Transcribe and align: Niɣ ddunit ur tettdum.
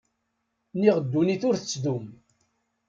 Niɣ 0.79 0.97
ddunit 1.03 1.43
ur 1.49 1.55
tettdum. 1.57 2.05